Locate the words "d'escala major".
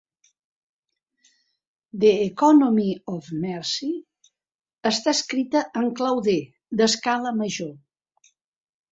6.81-7.71